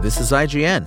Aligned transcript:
This 0.00 0.20
is 0.20 0.30
IGN. 0.30 0.86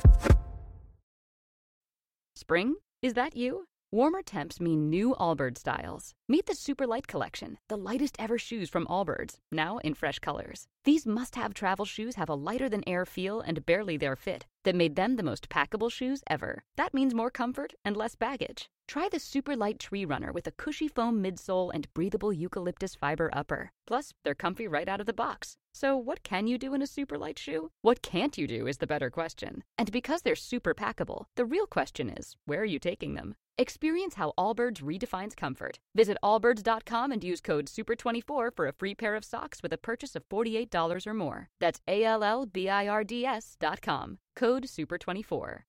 Spring? 2.37 2.75
Is 3.01 3.13
that 3.15 3.35
you? 3.35 3.65
Warmer 3.91 4.21
temps 4.21 4.61
mean 4.61 4.89
new 4.89 5.13
Allbirds 5.19 5.57
styles. 5.57 6.13
Meet 6.29 6.45
the 6.45 6.55
Super 6.55 6.87
Light 6.87 7.07
Collection, 7.07 7.57
the 7.67 7.75
lightest 7.75 8.15
ever 8.19 8.37
shoes 8.37 8.69
from 8.69 8.87
Allbirds, 8.87 9.35
now 9.51 9.79
in 9.79 9.95
fresh 9.95 10.19
colors. 10.19 10.69
These 10.85 11.05
must 11.05 11.35
have 11.35 11.53
travel 11.53 11.83
shoes 11.83 12.15
have 12.15 12.29
a 12.29 12.35
lighter 12.35 12.69
than 12.69 12.87
air 12.87 13.05
feel 13.05 13.41
and 13.41 13.65
barely 13.65 13.97
there 13.97 14.15
fit 14.15 14.45
that 14.63 14.75
made 14.75 14.95
them 14.95 15.15
the 15.15 15.23
most 15.23 15.49
packable 15.49 15.91
shoes 15.91 16.23
ever. 16.27 16.63
That 16.77 16.93
means 16.93 17.13
more 17.13 17.31
comfort 17.31 17.73
and 17.83 17.95
less 17.95 18.15
baggage. 18.15 18.69
Try 18.87 19.07
the 19.09 19.19
super 19.19 19.55
light 19.55 19.79
tree 19.79 20.03
runner 20.03 20.31
with 20.31 20.47
a 20.47 20.51
cushy 20.51 20.87
foam 20.87 21.23
midsole 21.23 21.71
and 21.73 21.91
breathable 21.93 22.33
eucalyptus 22.33 22.93
fiber 22.93 23.29
upper. 23.31 23.71
Plus, 23.87 24.13
they're 24.23 24.35
comfy 24.35 24.67
right 24.67 24.89
out 24.89 24.99
of 24.99 25.05
the 25.05 25.13
box. 25.13 25.55
So, 25.73 25.95
what 25.95 26.23
can 26.23 26.47
you 26.47 26.57
do 26.57 26.73
in 26.73 26.81
a 26.81 26.87
super 26.87 27.17
light 27.17 27.39
shoe? 27.39 27.71
What 27.81 28.01
can't 28.01 28.37
you 28.37 28.47
do 28.47 28.67
is 28.67 28.79
the 28.79 28.87
better 28.87 29.09
question. 29.09 29.63
And 29.77 29.91
because 29.91 30.23
they're 30.23 30.35
super 30.35 30.73
packable, 30.73 31.25
the 31.35 31.45
real 31.45 31.67
question 31.67 32.09
is 32.09 32.35
where 32.45 32.61
are 32.61 32.65
you 32.65 32.79
taking 32.79 33.13
them? 33.15 33.35
Experience 33.57 34.15
how 34.15 34.33
Allbirds 34.37 34.81
redefines 34.81 35.35
comfort. 35.35 35.79
Visit 35.95 36.17
allbirds.com 36.23 37.11
and 37.11 37.23
use 37.23 37.41
code 37.41 37.65
SUPER24 37.65 38.55
for 38.55 38.67
a 38.67 38.73
free 38.73 38.95
pair 38.95 39.15
of 39.15 39.25
socks 39.25 39.61
with 39.61 39.73
a 39.73 39.77
purchase 39.77 40.15
of 40.15 40.27
$48 40.29 41.05
or 41.05 41.13
more. 41.13 41.49
That's 41.59 41.81
A 41.87 42.03
L 42.03 42.23
L 42.23 42.45
B 42.45 42.69
I 42.69 42.87
R 42.87 43.03
D 43.03 43.25
S.com. 43.25 44.19
Code 44.35 44.63
SUPER24. 44.63 45.59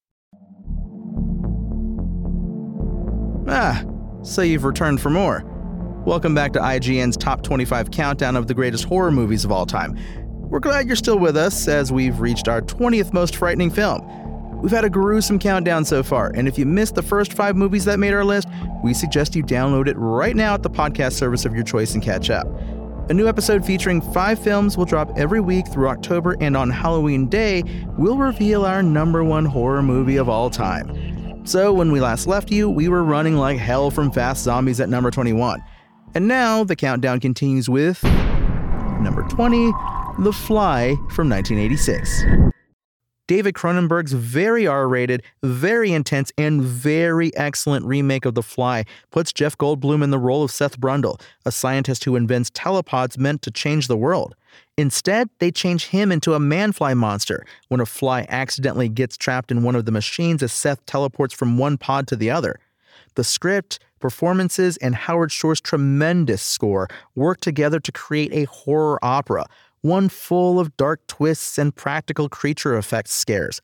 Ah, 3.49 3.85
so 4.23 4.43
you've 4.43 4.65
returned 4.65 5.01
for 5.01 5.11
more. 5.11 5.43
Welcome 6.07 6.35
back 6.35 6.53
to 6.53 6.61
IGN's 6.61 7.17
Top 7.17 7.43
25 7.43 7.91
countdown 7.91 8.37
of 8.37 8.47
the 8.47 8.55
greatest 8.55 8.85
horror 8.85 9.11
movies 9.11 9.45
of 9.45 9.53
all 9.53 9.67
time. 9.67 9.99
We're 10.49 10.61
glad 10.61 10.87
you're 10.87 10.97
still 10.97 11.19
with 11.19 11.37
us 11.37 11.67
as 11.67 11.93
we've 11.93 12.21
reached 12.21 12.47
our 12.47 12.61
20th 12.61 13.13
most 13.13 13.37
frightening 13.37 13.71
film. 13.71 14.22
We've 14.63 14.71
had 14.71 14.85
a 14.85 14.91
gruesome 14.91 15.41
countdown 15.41 15.85
so 15.85 16.05
far, 16.05 16.31
and 16.37 16.47
if 16.47 16.57
you 16.57 16.65
missed 16.67 16.95
the 16.95 17.03
first 17.03 17.33
five 17.33 17.57
movies 17.57 17.85
that 17.87 17.99
made 17.99 18.15
our 18.15 18.25
list, 18.25 18.47
we 18.85 18.95
suggest 18.95 19.35
you 19.35 19.43
download 19.43 19.89
it 19.89 19.97
right 19.97 20.37
now 20.37 20.55
at 20.55 20.63
the 20.63 20.71
podcast 20.71 21.15
service 21.15 21.45
of 21.45 21.53
your 21.53 21.65
choice 21.65 21.95
and 21.95 22.03
catch 22.03 22.31
up. 22.31 22.47
A 23.11 23.13
new 23.13 23.27
episode 23.27 23.67
featuring 23.67 24.01
five 24.01 24.39
films 24.39 24.77
will 24.79 24.85
drop 24.85 25.11
every 25.19 25.41
week 25.41 25.67
through 25.67 25.89
October, 25.89 26.37
and 26.41 26.57
on 26.57 26.71
Halloween 26.71 27.29
Day, 27.29 27.65
we'll 27.99 28.17
reveal 28.17 28.65
our 28.65 28.85
number 28.85 29.25
one 29.25 29.45
horror 29.45 29.83
movie 29.83 30.17
of 30.17 30.29
all 30.29 30.49
time. 30.49 31.45
So, 31.45 31.73
when 31.73 31.91
we 31.91 32.01
last 32.01 32.29
left 32.29 32.53
you, 32.53 32.71
we 32.71 32.89
were 32.89 33.03
running 33.03 33.37
like 33.37 33.59
hell 33.59 33.91
from 33.91 34.13
Fast 34.13 34.45
Zombies 34.45 34.79
at 34.79 34.89
number 34.89 35.11
21. 35.11 35.61
And 36.15 36.29
now 36.29 36.63
the 36.63 36.77
countdown 36.77 37.19
continues 37.19 37.69
with 37.69 38.01
number 38.05 39.27
20, 39.29 39.73
The 40.21 40.33
Fly 40.33 40.95
from 41.11 41.29
1986. 41.29 42.52
David 43.29 43.55
Cronenberg's 43.55 44.13
very 44.13 44.67
R 44.67 44.89
rated, 44.89 45.23
very 45.43 45.93
intense, 45.93 46.33
and 46.37 46.61
very 46.61 47.35
excellent 47.37 47.87
remake 47.87 48.25
of 48.25 48.35
The 48.35 48.43
Fly 48.43 48.85
puts 49.11 49.33
Jeff 49.33 49.57
Goldblum 49.57 50.03
in 50.03 50.11
the 50.11 50.19
role 50.19 50.43
of 50.43 50.51
Seth 50.51 50.81
Brundle, 50.81 51.21
a 51.47 51.53
scientist 51.53 52.05
who 52.05 52.17
invents 52.17 52.51
telepods 52.51 53.17
meant 53.17 53.43
to 53.43 53.51
change 53.51 53.87
the 53.87 53.97
world. 53.97 54.35
Instead, 54.77 55.29
they 55.39 55.51
change 55.51 55.87
him 55.87 56.11
into 56.11 56.35
a 56.35 56.41
man-fly 56.41 56.95
monster 56.95 57.47
when 57.69 57.81
a 57.81 57.87
fly 57.87 58.27
accidentally 58.29 58.89
gets 58.89 59.17
trapped 59.17 59.51
in 59.51 59.63
one 59.63 59.77
of 59.77 59.85
the 59.85 59.93
machines 59.93 60.43
as 60.43 60.53
Seth 60.53 60.85
teleports 60.87 61.33
from 61.33 61.59
one 61.59 61.79
pod 61.79 62.07
to 62.09 62.17
the 62.17 62.31
other. 62.31 62.59
The 63.15 63.25
script, 63.25 63.79
performances, 64.01 64.77
and 64.79 64.95
Howard 64.95 65.31
Shore's 65.31 65.61
tremendous 65.61 66.43
score 66.43 66.89
work 67.15 67.41
together 67.41 67.79
to 67.81 67.93
create 67.93 68.33
a 68.33 68.45
horror 68.45 68.99
opera 69.03 69.47
one 69.83 70.09
full 70.09 70.59
of 70.59 70.77
dark 70.77 71.07
twists 71.07 71.59
and 71.59 71.75
practical 71.75 72.29
creature 72.29 72.77
effects 72.77 73.13
scares. 73.13 73.61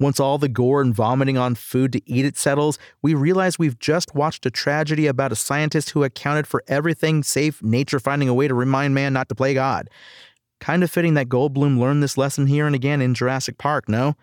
Once 0.00 0.20
all 0.20 0.38
the 0.38 0.48
gore 0.48 0.80
and 0.80 0.94
vomiting 0.94 1.36
on 1.36 1.54
food 1.54 1.92
to 1.92 2.00
eat 2.08 2.24
it 2.24 2.36
settles, 2.36 2.78
we 3.02 3.14
realize 3.14 3.58
we've 3.58 3.78
just 3.78 4.14
watched 4.14 4.46
a 4.46 4.50
tragedy 4.50 5.06
about 5.06 5.32
a 5.32 5.36
scientist 5.36 5.90
who 5.90 6.04
accounted 6.04 6.46
for 6.46 6.62
everything 6.68 7.22
save 7.22 7.62
nature 7.62 7.98
finding 7.98 8.28
a 8.28 8.34
way 8.34 8.46
to 8.46 8.54
remind 8.54 8.94
man 8.94 9.12
not 9.12 9.28
to 9.28 9.34
play 9.34 9.54
God. 9.54 9.90
Kind 10.60 10.82
of 10.82 10.90
fitting 10.90 11.14
that 11.14 11.28
Goldblum 11.28 11.78
learned 11.78 12.02
this 12.02 12.16
lesson 12.16 12.46
here 12.46 12.66
and 12.66 12.74
again 12.74 13.02
in 13.02 13.14
Jurassic 13.14 13.58
Park, 13.58 13.88
no? 13.88 14.14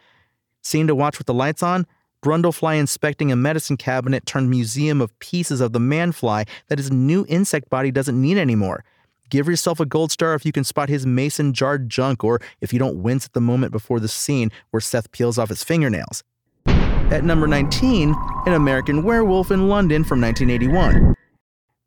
Scene 0.62 0.88
to 0.88 0.96
watch 0.96 1.18
with 1.18 1.28
the 1.28 1.34
lights 1.34 1.62
on? 1.62 1.86
Brundlefly 2.24 2.80
inspecting 2.80 3.32
a 3.32 3.36
medicine 3.36 3.78
cabinet 3.78 4.26
turned 4.26 4.50
museum 4.50 5.02
of 5.02 5.18
pieces 5.20 5.62
of 5.62 5.74
the 5.74 5.80
manfly 5.80 6.46
that 6.70 6.80
his 6.80 6.90
new 6.90 7.26
insect 7.28 7.70
body 7.70 7.92
doesn't 7.92 8.20
need 8.20 8.38
anymore. 8.38 8.84
Give 9.30 9.48
yourself 9.48 9.80
a 9.80 9.86
gold 9.86 10.12
star 10.12 10.36
if 10.36 10.46
you 10.46 10.52
can 10.52 10.64
spot 10.64 10.90
his 10.90 11.06
mason 11.06 11.54
jarred 11.54 11.90
junk 11.90 12.24
or 12.24 12.40
if 12.62 12.72
you 12.72 12.80
don't 12.80 13.02
wince 13.02 13.26
at 13.26 13.34
the 13.34 13.42
moment 13.42 13.72
before 13.72 14.00
the 14.00 14.08
scene 14.08 14.52
where 14.70 14.82
Seth 14.82 15.12
peels 15.12 15.38
off 15.38 15.50
his 15.50 15.64
fingernails. 15.64 16.24
At 16.68 17.24
number 17.24 17.48
19, 17.48 18.16
An 18.46 18.54
American 18.54 19.04
Werewolf 19.04 19.52
in 19.52 19.68
London 19.68 20.04
from 20.04 20.22
1981. 20.22 21.16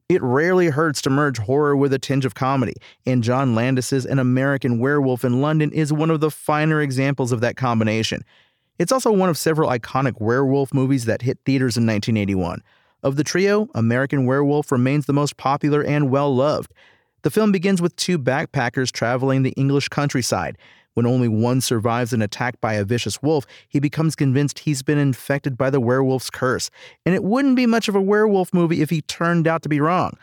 It 0.09 0.23
rarely 0.23 0.69
hurts 0.69 1.03
to 1.03 1.11
merge 1.11 1.39
horror 1.39 1.77
with 1.77 1.93
a 1.93 1.99
tinge 1.99 2.25
of 2.25 2.35
comedy, 2.35 2.75
and 3.05 3.23
John 3.23 3.55
Landis's 3.55 4.07
An 4.07 4.19
American 4.19 4.79
Werewolf 4.79 5.25
in 5.25 5.43
London 5.43 5.71
is 5.73 5.93
one 5.93 6.11
of 6.11 6.21
the 6.21 6.31
finer 6.31 6.81
examples 6.81 7.31
of 7.31 7.41
that 7.43 7.57
combination. 7.57 8.25
It's 8.79 8.93
also 8.93 9.13
one 9.13 9.29
of 9.29 9.37
several 9.37 9.69
iconic 9.69 10.21
werewolf 10.21 10.73
movies 10.73 11.05
that 11.05 11.23
hit 11.23 11.39
theaters 11.45 11.77
in 11.77 11.85
1981. 11.85 12.63
Of 13.03 13.17
the 13.17 13.25
trio, 13.25 13.69
American 13.75 14.25
Werewolf 14.25 14.73
remains 14.73 15.07
the 15.07 15.13
most 15.13 15.37
popular 15.37 15.83
and 15.85 16.11
well 16.11 16.35
loved. 16.35 16.73
The 17.23 17.31
film 17.31 17.53
begins 17.53 17.83
with 17.83 17.97
two 17.97 18.19
backpackers 18.19 18.93
traveling 18.93 19.43
the 19.43 19.51
English 19.53 19.89
countryside. 19.89 20.57
When 20.95 21.07
only 21.07 21.29
one 21.29 21.61
survives 21.61 22.13
an 22.13 22.23
attack 22.23 22.61
by 22.61 22.75
a 22.75 22.85
vicious 22.85 23.23
wolf, 23.23 23.47
he 23.69 23.79
becomes 23.81 24.17
convinced 24.17 24.61
he's 24.61 24.83
been 24.83 24.99
infected 24.99 25.57
by 25.57 25.71
the 25.71 25.81
werewolf's 25.81 26.31
curse. 26.31 26.71
And 27.07 27.15
it 27.15 27.23
wouldn't 27.23 27.57
be 27.57 27.67
much 27.67 27.89
of 27.89 27.95
a 27.95 28.01
werewolf 28.01 28.53
movie 28.53 28.83
if 28.83 28.91
he 28.91 29.03
turned 29.03 29.47
out 29.47 29.63
to 29.63 29.69
be 29.69 29.81
wrong. 29.81 30.17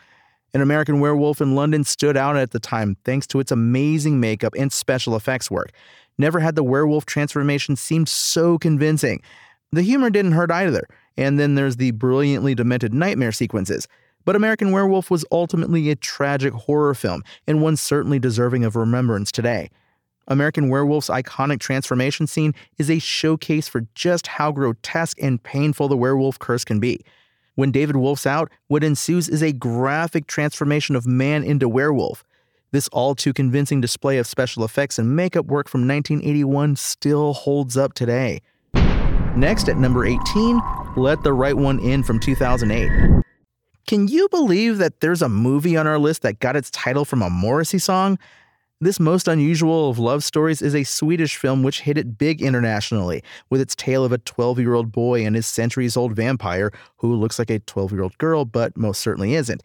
An 0.54 0.62
American 0.62 1.00
Werewolf 1.00 1.40
in 1.40 1.54
London 1.54 1.84
stood 1.84 2.16
out 2.16 2.36
at 2.36 2.50
the 2.50 2.60
time 2.60 2.96
thanks 3.04 3.26
to 3.28 3.40
its 3.40 3.50
amazing 3.52 4.20
makeup 4.20 4.54
and 4.56 4.72
special 4.72 5.16
effects 5.16 5.50
work. 5.50 5.70
Never 6.18 6.40
had 6.40 6.56
the 6.56 6.64
werewolf 6.64 7.04
transformation 7.04 7.76
seemed 7.76 8.08
so 8.08 8.56
convincing. 8.56 9.20
The 9.72 9.82
humor 9.82 10.08
didn't 10.08 10.32
hurt 10.32 10.50
either. 10.50 10.86
And 11.16 11.38
then 11.38 11.54
there's 11.54 11.76
the 11.76 11.90
brilliantly 11.92 12.54
demented 12.54 12.94
nightmare 12.94 13.32
sequences. 13.32 13.88
But 14.26 14.34
American 14.36 14.72
Werewolf 14.72 15.08
was 15.08 15.24
ultimately 15.30 15.88
a 15.88 15.96
tragic 15.96 16.52
horror 16.52 16.94
film, 16.94 17.22
and 17.46 17.62
one 17.62 17.76
certainly 17.76 18.18
deserving 18.18 18.64
of 18.64 18.74
remembrance 18.74 19.30
today. 19.30 19.70
American 20.26 20.68
Werewolf's 20.68 21.08
iconic 21.08 21.60
transformation 21.60 22.26
scene 22.26 22.52
is 22.76 22.90
a 22.90 22.98
showcase 22.98 23.68
for 23.68 23.86
just 23.94 24.26
how 24.26 24.50
grotesque 24.50 25.16
and 25.22 25.40
painful 25.40 25.86
the 25.86 25.96
werewolf 25.96 26.40
curse 26.40 26.64
can 26.64 26.80
be. 26.80 27.00
When 27.54 27.70
David 27.70 27.94
wolfs 27.94 28.26
out, 28.26 28.50
what 28.66 28.82
ensues 28.82 29.28
is 29.28 29.44
a 29.44 29.52
graphic 29.52 30.26
transformation 30.26 30.96
of 30.96 31.06
man 31.06 31.44
into 31.44 31.68
werewolf. 31.68 32.24
This 32.72 32.88
all 32.88 33.14
too 33.14 33.32
convincing 33.32 33.80
display 33.80 34.18
of 34.18 34.26
special 34.26 34.64
effects 34.64 34.98
and 34.98 35.14
makeup 35.14 35.46
work 35.46 35.68
from 35.68 35.86
1981 35.86 36.74
still 36.74 37.32
holds 37.32 37.76
up 37.76 37.94
today. 37.94 38.42
Next, 39.36 39.68
at 39.68 39.76
number 39.76 40.04
18, 40.04 40.60
Let 40.96 41.22
the 41.22 41.32
Right 41.32 41.56
One 41.56 41.78
In 41.78 42.02
from 42.02 42.18
2008. 42.18 43.22
Can 43.86 44.08
you 44.08 44.28
believe 44.30 44.78
that 44.78 45.00
there's 45.00 45.22
a 45.22 45.28
movie 45.28 45.76
on 45.76 45.86
our 45.86 45.98
list 45.98 46.22
that 46.22 46.40
got 46.40 46.56
its 46.56 46.72
title 46.72 47.04
from 47.04 47.22
a 47.22 47.30
Morrissey 47.30 47.78
song? 47.78 48.18
This 48.80 48.98
most 48.98 49.28
unusual 49.28 49.88
of 49.88 50.00
love 50.00 50.24
stories 50.24 50.60
is 50.60 50.74
a 50.74 50.82
Swedish 50.82 51.36
film 51.36 51.62
which 51.62 51.82
hit 51.82 51.96
it 51.96 52.18
big 52.18 52.42
internationally, 52.42 53.22
with 53.48 53.60
its 53.60 53.76
tale 53.76 54.04
of 54.04 54.10
a 54.10 54.18
12 54.18 54.58
year 54.58 54.74
old 54.74 54.90
boy 54.90 55.24
and 55.24 55.36
his 55.36 55.46
centuries 55.46 55.96
old 55.96 56.16
vampire 56.16 56.72
who 56.96 57.14
looks 57.14 57.38
like 57.38 57.48
a 57.48 57.60
12 57.60 57.92
year 57.92 58.02
old 58.02 58.18
girl, 58.18 58.44
but 58.44 58.76
most 58.76 59.00
certainly 59.00 59.34
isn't. 59.34 59.62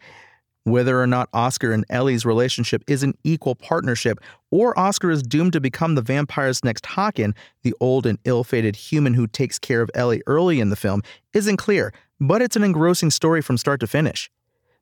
Whether 0.62 1.02
or 1.02 1.08
not 1.08 1.28
Oscar 1.32 1.72
and 1.72 1.84
Eli's 1.90 2.24
relationship 2.24 2.84
is 2.86 3.02
an 3.02 3.14
equal 3.24 3.56
partnership, 3.56 4.20
or 4.52 4.78
Oscar 4.78 5.10
is 5.10 5.24
doomed 5.24 5.54
to 5.54 5.60
become 5.60 5.96
the 5.96 6.00
vampire's 6.00 6.62
next 6.62 6.84
Håkan, 6.84 7.34
the 7.64 7.74
old 7.80 8.06
and 8.06 8.20
ill 8.24 8.44
fated 8.44 8.76
human 8.76 9.14
who 9.14 9.26
takes 9.26 9.58
care 9.58 9.82
of 9.82 9.90
Eli 9.98 10.20
early 10.28 10.60
in 10.60 10.70
the 10.70 10.76
film, 10.76 11.02
isn't 11.34 11.56
clear, 11.56 11.92
but 12.22 12.40
it's 12.40 12.54
an 12.54 12.62
engrossing 12.62 13.10
story 13.10 13.42
from 13.42 13.58
start 13.58 13.80
to 13.80 13.86
finish. 13.88 14.30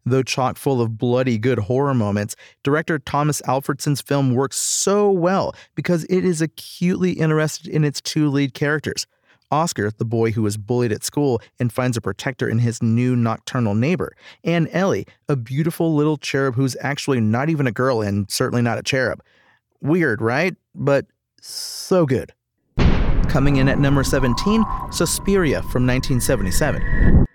Though 0.04 0.22
chock 0.22 0.58
full 0.58 0.82
of 0.82 0.98
bloody 0.98 1.38
good 1.38 1.58
horror 1.58 1.94
moments, 1.94 2.36
director 2.62 2.98
Tomas 2.98 3.40
Alfredson's 3.46 4.02
film 4.02 4.34
works 4.34 4.56
so 4.58 5.10
well 5.10 5.54
because 5.74 6.04
it 6.04 6.24
is 6.24 6.42
acutely 6.42 7.12
interested 7.12 7.66
in 7.66 7.82
its 7.82 8.02
two 8.02 8.28
lead 8.28 8.52
characters. 8.52 9.06
Oscar, 9.50 9.90
the 9.90 10.04
boy 10.04 10.30
who 10.32 10.44
is 10.44 10.58
bullied 10.58 10.92
at 10.92 11.02
school 11.02 11.40
and 11.58 11.72
finds 11.72 11.96
a 11.96 12.00
protector 12.02 12.46
in 12.46 12.58
his 12.58 12.82
new 12.82 13.16
nocturnal 13.16 13.74
neighbor, 13.74 14.14
and 14.44 14.68
Eli, 14.76 15.04
a 15.28 15.34
beautiful 15.34 15.94
little 15.94 16.18
cherub 16.18 16.54
who's 16.54 16.76
actually 16.80 17.20
not 17.20 17.48
even 17.48 17.66
a 17.66 17.72
girl 17.72 18.02
and 18.02 18.30
certainly 18.30 18.62
not 18.62 18.78
a 18.78 18.82
cherub. 18.82 19.22
Weird, 19.80 20.20
right? 20.20 20.54
But 20.74 21.06
so 21.40 22.04
good. 22.04 22.32
Coming 23.28 23.56
in 23.56 23.68
at 23.68 23.78
number 23.78 24.04
17, 24.04 24.62
Suspiria 24.90 25.62
from 25.62 25.86
1977. 25.86 27.26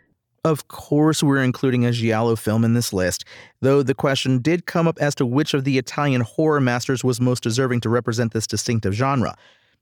Of 0.46 0.68
course, 0.68 1.24
we're 1.24 1.44
including 1.44 1.88
a 1.88 1.92
Giallo 1.92 2.36
film 2.36 2.64
in 2.64 2.76
this 2.76 2.94
list, 2.94 3.26
though 3.62 3.82
the 3.82 3.96
question 3.96 4.38
did 4.38 4.68
come 4.68 4.88
up 4.88 5.00
as 5.02 5.16
to 5.16 5.26
which 5.26 5.56
of 5.56 5.64
the 5.64 5.80
Italian 5.80 6.22
horror 6.22 6.62
masters 6.62 7.04
was 7.04 7.20
most 7.20 7.42
deserving 7.42 7.80
to 7.82 7.90
represent 7.90 8.32
this 8.32 8.46
distinctive 8.46 8.94
genre. 8.94 9.36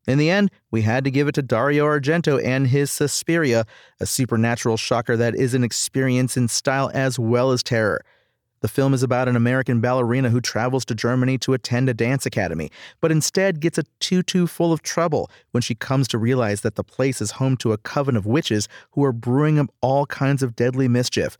In 0.07 0.17
the 0.17 0.29
end, 0.29 0.51
we 0.71 0.83
had 0.83 1.03
to 1.03 1.11
give 1.11 1.27
it 1.27 1.35
to 1.35 1.41
Dario 1.41 1.83
Argento 1.85 2.41
and 2.41 2.65
his 2.65 2.89
Suspiria, 2.91 3.65
a 3.99 4.05
supernatural 4.05 4.77
shocker 4.77 5.17
that 5.17 5.35
is 5.35 5.53
an 5.53 5.65
experience 5.65 6.37
in 6.37 6.47
style 6.47 6.89
as 6.93 7.19
well 7.19 7.51
as 7.51 7.61
terror. 7.61 8.05
The 8.63 8.69
film 8.69 8.93
is 8.93 9.03
about 9.03 9.27
an 9.27 9.35
American 9.35 9.81
ballerina 9.81 10.29
who 10.29 10.39
travels 10.39 10.85
to 10.85 10.95
Germany 10.95 11.37
to 11.39 11.53
attend 11.53 11.89
a 11.89 11.93
dance 11.93 12.25
academy, 12.25 12.71
but 13.01 13.11
instead 13.11 13.59
gets 13.59 13.77
a 13.77 13.83
tutu 13.99 14.47
full 14.47 14.71
of 14.71 14.81
trouble 14.81 15.29
when 15.51 15.61
she 15.61 15.75
comes 15.75 16.07
to 16.07 16.17
realize 16.17 16.61
that 16.61 16.75
the 16.75 16.83
place 16.83 17.21
is 17.21 17.31
home 17.31 17.57
to 17.57 17.73
a 17.73 17.77
coven 17.77 18.15
of 18.15 18.25
witches 18.25 18.69
who 18.91 19.03
are 19.03 19.11
brewing 19.11 19.59
up 19.59 19.67
all 19.81 20.05
kinds 20.05 20.41
of 20.41 20.55
deadly 20.55 20.87
mischief. 20.87 21.37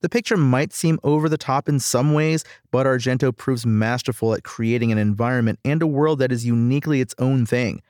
The 0.00 0.08
picture 0.08 0.38
might 0.38 0.72
seem 0.72 0.98
over 1.04 1.28
the 1.28 1.36
top 1.36 1.68
in 1.68 1.78
some 1.78 2.14
ways, 2.14 2.42
but 2.70 2.86
Argento 2.86 3.36
proves 3.36 3.66
masterful 3.66 4.32
at 4.32 4.42
creating 4.42 4.90
an 4.90 4.96
environment 4.96 5.58
and 5.66 5.82
a 5.82 5.86
world 5.86 6.20
that 6.20 6.32
is 6.32 6.46
uniquely 6.46 7.02
its 7.02 7.14
own 7.18 7.44
thing. 7.44 7.82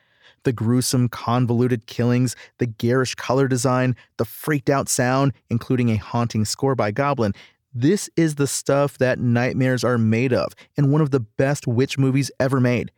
The 0.42 0.52
gruesome, 0.52 1.08
convoluted 1.08 1.86
killings, 1.86 2.34
the 2.58 2.66
garish 2.66 3.14
color 3.14 3.46
design, 3.46 3.94
the 4.16 4.24
freaked 4.24 4.68
out 4.68 4.88
sound, 4.88 5.34
including 5.50 5.90
a 5.90 5.96
haunting 5.98 6.44
score 6.44 6.74
by 6.74 6.90
Goblin, 6.90 7.32
this 7.74 8.10
is 8.16 8.34
the 8.34 8.46
stuff 8.46 8.98
that 8.98 9.18
nightmares 9.18 9.84
are 9.84 9.98
made 9.98 10.32
of, 10.32 10.54
and 10.76 10.92
one 10.92 11.00
of 11.00 11.10
the 11.10 11.20
best 11.20 11.66
witch 11.66 11.98
movies 11.98 12.30
ever 12.38 12.60
made. 12.60 12.90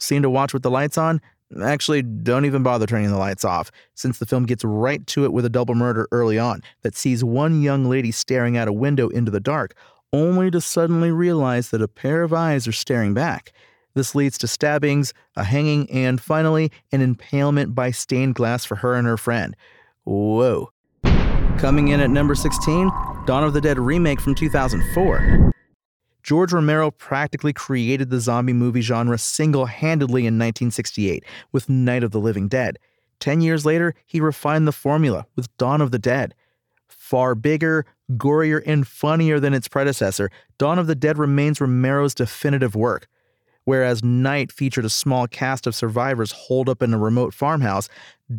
Scene 0.00 0.22
to 0.22 0.30
watch 0.30 0.52
with 0.52 0.62
the 0.62 0.70
lights 0.70 0.98
on? 0.98 1.20
Actually, 1.62 2.02
don't 2.02 2.46
even 2.46 2.62
bother 2.62 2.86
turning 2.86 3.10
the 3.10 3.18
lights 3.18 3.44
off, 3.44 3.70
since 3.94 4.18
the 4.18 4.26
film 4.26 4.46
gets 4.46 4.64
right 4.64 5.06
to 5.06 5.24
it 5.24 5.32
with 5.32 5.44
a 5.44 5.50
double 5.50 5.74
murder 5.74 6.08
early 6.10 6.38
on 6.38 6.62
that 6.80 6.96
sees 6.96 7.22
one 7.22 7.60
young 7.60 7.84
lady 7.84 8.10
staring 8.10 8.56
out 8.56 8.68
a 8.68 8.72
window 8.72 9.08
into 9.08 9.30
the 9.30 9.40
dark, 9.40 9.74
only 10.12 10.50
to 10.50 10.60
suddenly 10.60 11.10
realize 11.10 11.70
that 11.70 11.82
a 11.82 11.88
pair 11.88 12.22
of 12.22 12.32
eyes 12.32 12.66
are 12.66 12.72
staring 12.72 13.12
back. 13.12 13.52
This 13.94 14.14
leads 14.14 14.38
to 14.38 14.46
stabbings, 14.46 15.12
a 15.36 15.44
hanging, 15.44 15.90
and 15.90 16.20
finally, 16.20 16.72
an 16.90 17.02
impalement 17.02 17.74
by 17.74 17.90
stained 17.90 18.34
glass 18.34 18.64
for 18.64 18.76
her 18.76 18.94
and 18.94 19.06
her 19.06 19.18
friend. 19.18 19.54
Whoa. 20.04 20.70
Coming 21.58 21.88
in 21.88 22.00
at 22.00 22.10
number 22.10 22.34
16, 22.34 22.90
Dawn 23.24 23.44
of 23.44 23.52
the 23.52 23.60
Dead 23.60 23.78
remake 23.78 24.20
from 24.20 24.34
2004. 24.34 25.52
George 26.24 26.52
Romero 26.52 26.90
practically 26.90 27.52
created 27.52 28.10
the 28.10 28.18
zombie 28.18 28.52
movie 28.52 28.80
genre 28.80 29.16
single 29.16 29.66
handedly 29.66 30.22
in 30.22 30.34
1968 30.34 31.24
with 31.52 31.68
Night 31.68 32.02
of 32.02 32.10
the 32.10 32.18
Living 32.18 32.48
Dead. 32.48 32.80
Ten 33.20 33.40
years 33.40 33.64
later, 33.64 33.94
he 34.06 34.20
refined 34.20 34.66
the 34.66 34.72
formula 34.72 35.26
with 35.36 35.56
Dawn 35.56 35.80
of 35.80 35.92
the 35.92 36.00
Dead. 36.00 36.34
Far 36.88 37.36
bigger, 37.36 37.86
gorier, 38.14 38.60
and 38.66 38.88
funnier 38.88 39.38
than 39.38 39.54
its 39.54 39.68
predecessor, 39.68 40.28
Dawn 40.58 40.80
of 40.80 40.88
the 40.88 40.96
Dead 40.96 41.16
remains 41.16 41.60
Romero's 41.60 42.16
definitive 42.16 42.74
work. 42.74 43.06
Whereas 43.64 44.02
Night 44.02 44.50
featured 44.50 44.84
a 44.84 44.90
small 44.90 45.26
cast 45.26 45.66
of 45.66 45.74
survivors 45.74 46.32
holed 46.32 46.68
up 46.68 46.82
in 46.82 46.92
a 46.92 46.98
remote 46.98 47.32
farmhouse, 47.32 47.88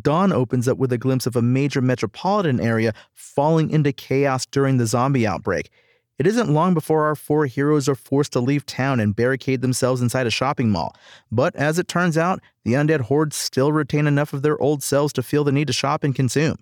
Dawn 0.02 0.32
opens 0.32 0.68
up 0.68 0.78
with 0.78 0.92
a 0.92 0.98
glimpse 0.98 1.26
of 1.26 1.36
a 1.36 1.42
major 1.42 1.80
metropolitan 1.80 2.60
area 2.60 2.92
falling 3.12 3.70
into 3.70 3.92
chaos 3.92 4.44
during 4.46 4.76
the 4.76 4.86
zombie 4.86 5.26
outbreak. 5.26 5.70
It 6.16 6.28
isn't 6.28 6.52
long 6.52 6.74
before 6.74 7.06
our 7.06 7.16
four 7.16 7.46
heroes 7.46 7.88
are 7.88 7.96
forced 7.96 8.32
to 8.32 8.40
leave 8.40 8.64
town 8.66 9.00
and 9.00 9.16
barricade 9.16 9.62
themselves 9.62 10.00
inside 10.00 10.28
a 10.28 10.30
shopping 10.30 10.70
mall. 10.70 10.94
But 11.32 11.56
as 11.56 11.78
it 11.78 11.88
turns 11.88 12.16
out, 12.16 12.40
the 12.64 12.74
undead 12.74 13.00
hordes 13.00 13.34
still 13.34 13.72
retain 13.72 14.06
enough 14.06 14.32
of 14.32 14.42
their 14.42 14.60
old 14.60 14.82
selves 14.82 15.12
to 15.14 15.24
feel 15.24 15.42
the 15.42 15.50
need 15.50 15.66
to 15.66 15.72
shop 15.72 16.04
and 16.04 16.14
consume. 16.14 16.56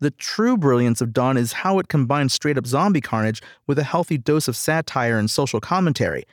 The 0.00 0.10
true 0.10 0.58
brilliance 0.58 1.00
of 1.00 1.12
Dawn 1.12 1.36
is 1.36 1.52
how 1.52 1.78
it 1.78 1.88
combines 1.88 2.34
straight 2.34 2.58
up 2.58 2.66
zombie 2.66 3.00
carnage 3.00 3.40
with 3.66 3.78
a 3.78 3.84
healthy 3.84 4.18
dose 4.18 4.48
of 4.48 4.56
satire 4.56 5.16
and 5.16 5.30
social 5.30 5.60
commentary. 5.60 6.24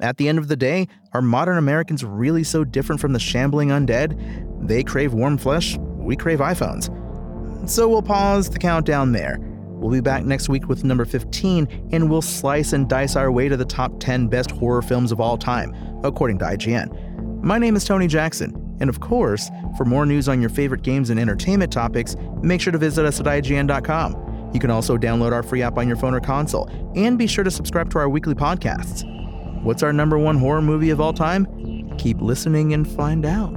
At 0.00 0.18
the 0.18 0.28
end 0.28 0.38
of 0.38 0.48
the 0.48 0.56
day, 0.56 0.88
are 1.14 1.22
modern 1.22 1.56
Americans 1.56 2.04
really 2.04 2.44
so 2.44 2.64
different 2.64 3.00
from 3.00 3.14
the 3.14 3.18
shambling 3.18 3.70
undead? 3.70 4.68
They 4.68 4.82
crave 4.82 5.14
warm 5.14 5.38
flesh, 5.38 5.78
we 5.78 6.16
crave 6.16 6.40
iPhones. 6.40 6.90
So 7.66 7.88
we'll 7.88 8.02
pause 8.02 8.50
the 8.50 8.58
countdown 8.58 9.12
there. 9.12 9.38
We'll 9.40 9.90
be 9.90 10.02
back 10.02 10.24
next 10.24 10.50
week 10.50 10.68
with 10.68 10.84
number 10.84 11.06
15, 11.06 11.88
and 11.92 12.10
we'll 12.10 12.20
slice 12.20 12.74
and 12.74 12.86
dice 12.90 13.16
our 13.16 13.32
way 13.32 13.48
to 13.48 13.56
the 13.56 13.64
top 13.64 13.98
10 13.98 14.28
best 14.28 14.50
horror 14.50 14.82
films 14.82 15.12
of 15.12 15.20
all 15.20 15.38
time, 15.38 15.74
according 16.04 16.40
to 16.40 16.44
IGN. 16.44 17.42
My 17.42 17.58
name 17.58 17.74
is 17.74 17.86
Tony 17.86 18.06
Jackson, 18.06 18.76
and 18.80 18.90
of 18.90 19.00
course, 19.00 19.50
for 19.78 19.86
more 19.86 20.04
news 20.04 20.28
on 20.28 20.42
your 20.42 20.50
favorite 20.50 20.82
games 20.82 21.08
and 21.08 21.18
entertainment 21.18 21.72
topics, 21.72 22.16
make 22.42 22.60
sure 22.60 22.72
to 22.72 22.78
visit 22.78 23.06
us 23.06 23.18
at 23.18 23.24
IGN.com. 23.24 24.50
You 24.52 24.60
can 24.60 24.70
also 24.70 24.98
download 24.98 25.32
our 25.32 25.42
free 25.42 25.62
app 25.62 25.78
on 25.78 25.88
your 25.88 25.96
phone 25.96 26.12
or 26.12 26.20
console, 26.20 26.68
and 26.94 27.18
be 27.18 27.26
sure 27.26 27.44
to 27.44 27.50
subscribe 27.50 27.90
to 27.92 27.98
our 27.98 28.10
weekly 28.10 28.34
podcasts. 28.34 29.15
What's 29.66 29.82
our 29.82 29.92
number 29.92 30.16
one 30.16 30.38
horror 30.38 30.62
movie 30.62 30.90
of 30.90 31.00
all 31.00 31.12
time? 31.12 31.44
Keep 31.98 32.20
listening 32.20 32.72
and 32.72 32.88
find 32.88 33.26
out. 33.26 33.50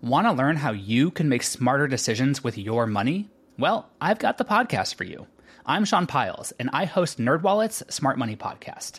Want 0.00 0.26
to 0.26 0.32
learn 0.32 0.56
how 0.56 0.72
you 0.72 1.12
can 1.12 1.28
make 1.28 1.44
smarter 1.44 1.86
decisions 1.86 2.42
with 2.42 2.58
your 2.58 2.88
money? 2.88 3.30
Well, 3.56 3.88
I've 4.00 4.18
got 4.18 4.36
the 4.36 4.44
podcast 4.44 4.96
for 4.96 5.04
you. 5.04 5.28
I'm 5.64 5.84
Sean 5.84 6.08
Pyles, 6.08 6.50
and 6.58 6.70
I 6.72 6.86
host 6.86 7.20
NerdWallet's 7.20 7.94
Smart 7.94 8.18
Money 8.18 8.34
Podcast 8.34 8.98